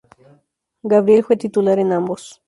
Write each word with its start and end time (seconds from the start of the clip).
Gabriel 0.81 1.23
fue 1.23 1.37
titular 1.37 1.77
en 1.77 1.91
ambos. 1.91 2.39